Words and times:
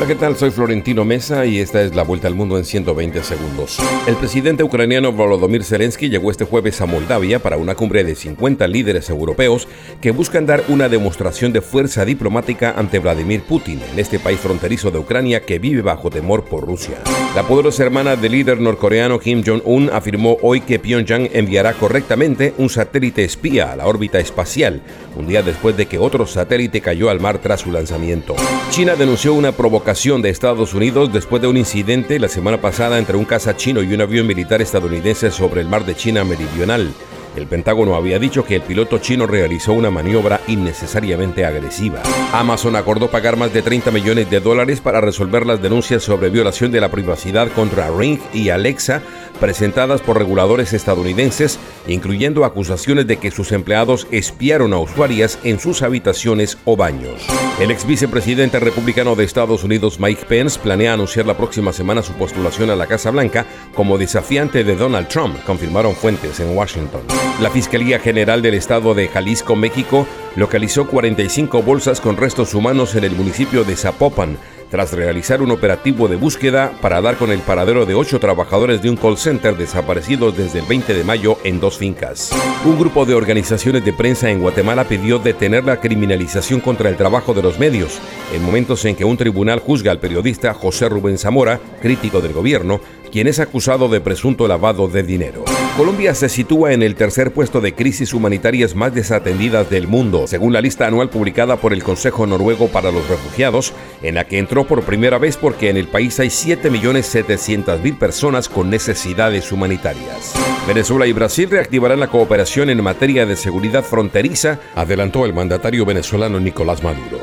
Hola, 0.00 0.08
¿qué 0.08 0.14
tal? 0.14 0.34
Soy 0.34 0.50
Florentino 0.50 1.04
Mesa 1.04 1.44
y 1.44 1.58
esta 1.58 1.82
es 1.82 1.94
la 1.94 2.04
vuelta 2.04 2.26
al 2.26 2.34
mundo 2.34 2.56
en 2.56 2.64
120 2.64 3.22
segundos. 3.22 3.78
El 4.06 4.16
presidente 4.16 4.62
ucraniano 4.62 5.12
Volodymyr 5.12 5.62
Zelensky 5.62 6.08
llegó 6.08 6.30
este 6.30 6.46
jueves 6.46 6.80
a 6.80 6.86
Moldavia 6.86 7.38
para 7.38 7.58
una 7.58 7.74
cumbre 7.74 8.02
de 8.02 8.14
50 8.14 8.66
líderes 8.66 9.10
europeos 9.10 9.68
que 10.00 10.10
buscan 10.12 10.46
dar 10.46 10.64
una 10.68 10.88
demostración 10.88 11.52
de 11.52 11.60
fuerza 11.60 12.06
diplomática 12.06 12.72
ante 12.78 12.98
Vladimir 12.98 13.42
Putin 13.42 13.82
en 13.92 13.98
este 13.98 14.18
país 14.18 14.40
fronterizo 14.40 14.90
de 14.90 15.00
Ucrania 15.00 15.42
que 15.42 15.58
vive 15.58 15.82
bajo 15.82 16.08
temor 16.08 16.44
por 16.44 16.64
Rusia. 16.64 16.96
La 17.34 17.42
poderosa 17.42 17.82
hermana 17.84 18.16
del 18.16 18.32
líder 18.32 18.58
norcoreano 18.58 19.20
Kim 19.20 19.42
Jong-un 19.44 19.90
afirmó 19.92 20.38
hoy 20.40 20.62
que 20.62 20.78
Pyongyang 20.78 21.28
enviará 21.34 21.74
correctamente 21.74 22.54
un 22.56 22.70
satélite 22.70 23.22
espía 23.22 23.70
a 23.70 23.76
la 23.76 23.86
órbita 23.86 24.18
espacial, 24.18 24.80
un 25.14 25.28
día 25.28 25.42
después 25.42 25.76
de 25.76 25.84
que 25.84 25.98
otro 25.98 26.26
satélite 26.26 26.80
cayó 26.80 27.10
al 27.10 27.20
mar 27.20 27.38
tras 27.38 27.60
su 27.60 27.70
lanzamiento. 27.70 28.34
China 28.70 28.96
denunció 28.96 29.34
una 29.34 29.52
provocación 29.52 29.90
de 30.00 30.30
Estados 30.30 30.72
Unidos 30.72 31.12
después 31.12 31.42
de 31.42 31.48
un 31.48 31.58
incidente 31.58 32.18
la 32.18 32.28
semana 32.28 32.58
pasada 32.58 32.98
entre 32.98 33.18
un 33.18 33.26
caza 33.26 33.54
chino 33.54 33.82
y 33.82 33.92
un 33.92 34.00
avión 34.00 34.26
militar 34.26 34.62
estadounidense 34.62 35.30
sobre 35.30 35.60
el 35.60 35.68
mar 35.68 35.84
de 35.84 35.94
China 35.94 36.24
Meridional. 36.24 36.90
El 37.36 37.46
Pentágono 37.46 37.94
había 37.94 38.18
dicho 38.18 38.44
que 38.44 38.56
el 38.56 38.62
piloto 38.62 38.98
chino 38.98 39.26
realizó 39.26 39.72
una 39.72 39.90
maniobra 39.90 40.40
innecesariamente 40.48 41.44
agresiva. 41.44 42.02
Amazon 42.32 42.76
acordó 42.76 43.10
pagar 43.10 43.36
más 43.36 43.52
de 43.52 43.62
30 43.62 43.90
millones 43.90 44.30
de 44.30 44.40
dólares 44.40 44.80
para 44.80 45.00
resolver 45.00 45.46
las 45.46 45.62
denuncias 45.62 46.02
sobre 46.02 46.30
violación 46.30 46.72
de 46.72 46.80
la 46.80 46.90
privacidad 46.90 47.50
contra 47.52 47.90
Ring 47.90 48.18
y 48.32 48.50
Alexa 48.50 49.02
presentadas 49.40 50.02
por 50.02 50.18
reguladores 50.18 50.72
estadounidenses, 50.72 51.58
incluyendo 51.88 52.44
acusaciones 52.44 53.06
de 53.06 53.16
que 53.16 53.32
sus 53.32 53.50
empleados 53.50 54.06
espiaron 54.12 54.72
a 54.72 54.78
usuarias 54.78 55.38
en 55.42 55.58
sus 55.58 55.82
habitaciones 55.82 56.58
o 56.64 56.76
baños. 56.76 57.26
El 57.58 57.70
ex 57.70 57.86
vicepresidente 57.86 58.60
republicano 58.60 59.16
de 59.16 59.24
Estados 59.24 59.64
Unidos 59.64 59.98
Mike 59.98 60.26
Pence 60.28 60.60
planea 60.60 60.92
anunciar 60.92 61.26
la 61.26 61.36
próxima 61.36 61.72
semana 61.72 62.02
su 62.02 62.12
postulación 62.12 62.70
a 62.70 62.76
la 62.76 62.86
Casa 62.86 63.10
Blanca 63.10 63.46
como 63.74 63.98
desafiante 63.98 64.62
de 64.62 64.76
Donald 64.76 65.08
Trump, 65.08 65.42
confirmaron 65.44 65.96
fuentes 65.96 66.38
en 66.38 66.54
Washington. 66.56 67.02
La 67.40 67.50
Fiscalía 67.50 67.98
General 67.98 68.42
del 68.42 68.54
Estado 68.54 68.92
de 68.92 69.08
Jalisco, 69.08 69.56
México, 69.56 70.06
localizó 70.36 70.86
45 70.86 71.62
bolsas 71.62 72.00
con 72.00 72.18
restos 72.18 72.54
humanos 72.54 72.94
en 72.94 73.04
el 73.04 73.12
municipio 73.12 73.64
de 73.64 73.76
Zapopan, 73.76 74.36
tras 74.70 74.92
realizar 74.92 75.42
un 75.42 75.50
operativo 75.50 76.06
de 76.06 76.16
búsqueda 76.16 76.72
para 76.80 77.00
dar 77.00 77.16
con 77.16 77.32
el 77.32 77.40
paradero 77.40 77.86
de 77.86 77.94
ocho 77.94 78.20
trabajadores 78.20 78.80
de 78.82 78.88
un 78.88 78.96
call 78.96 79.18
center 79.18 79.56
desaparecidos 79.56 80.36
desde 80.36 80.60
el 80.60 80.66
20 80.66 80.94
de 80.94 81.02
mayo 81.04 81.38
en 81.42 81.60
dos 81.60 81.76
fincas. 81.76 82.30
Un 82.64 82.78
grupo 82.78 83.04
de 83.04 83.14
organizaciones 83.14 83.84
de 83.84 83.92
prensa 83.92 84.30
en 84.30 84.40
Guatemala 84.40 84.84
pidió 84.84 85.18
detener 85.18 85.64
la 85.64 85.80
criminalización 85.80 86.60
contra 86.60 86.88
el 86.88 86.96
trabajo 86.96 87.34
de 87.34 87.42
los 87.42 87.58
medios, 87.58 87.98
en 88.32 88.44
momentos 88.44 88.84
en 88.84 88.94
que 88.94 89.04
un 89.04 89.16
tribunal 89.16 89.58
juzga 89.58 89.90
al 89.90 89.98
periodista 89.98 90.54
José 90.54 90.88
Rubén 90.88 91.18
Zamora, 91.18 91.58
crítico 91.82 92.20
del 92.20 92.32
gobierno, 92.32 92.80
quien 93.10 93.26
es 93.26 93.40
acusado 93.40 93.88
de 93.88 94.00
presunto 94.00 94.48
lavado 94.48 94.88
de 94.88 95.02
dinero. 95.02 95.44
Colombia 95.76 96.14
se 96.14 96.28
sitúa 96.28 96.72
en 96.72 96.82
el 96.82 96.94
tercer 96.94 97.32
puesto 97.32 97.60
de 97.60 97.74
crisis 97.74 98.12
humanitarias 98.12 98.74
más 98.74 98.94
desatendidas 98.94 99.70
del 99.70 99.86
mundo, 99.86 100.26
según 100.26 100.52
la 100.52 100.60
lista 100.60 100.86
anual 100.86 101.10
publicada 101.10 101.56
por 101.56 101.72
el 101.72 101.82
Consejo 101.82 102.26
Noruego 102.26 102.68
para 102.68 102.90
los 102.90 103.08
Refugiados, 103.08 103.72
en 104.02 104.16
la 104.16 104.24
que 104.24 104.38
entró 104.38 104.66
por 104.66 104.82
primera 104.82 105.18
vez 105.18 105.36
porque 105.36 105.70
en 105.70 105.76
el 105.76 105.86
país 105.86 106.18
hay 106.20 106.28
7.700.000 106.28 107.98
personas 107.98 108.48
con 108.48 108.68
necesidades 108.68 109.52
humanitarias. 109.52 110.34
Venezuela 110.66 111.06
y 111.06 111.12
Brasil 111.12 111.48
reactivarán 111.48 112.00
la 112.00 112.08
cooperación 112.08 112.68
en 112.68 112.82
materia 112.82 113.24
de 113.24 113.36
seguridad 113.36 113.84
fronteriza, 113.84 114.58
adelantó 114.74 115.24
el 115.24 115.32
mandatario 115.32 115.84
venezolano 115.86 116.40
Nicolás 116.40 116.82
Maduro. 116.82 117.19